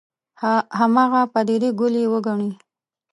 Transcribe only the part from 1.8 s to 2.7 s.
یې وګڼي.